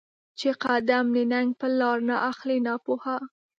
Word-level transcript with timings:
چې 0.39 0.49
قـــــدم 0.63 1.05
د 1.15 1.17
ننــــــــګ 1.31 1.47
په 1.59 1.67
لار 1.79 1.97
ناخلې 2.09 2.57
ناپوهه 2.65 3.17